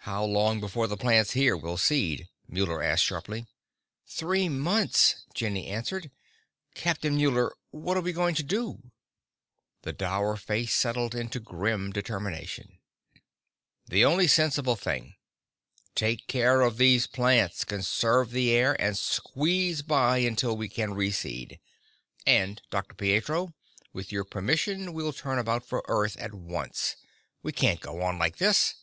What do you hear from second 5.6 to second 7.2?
answered. "Captain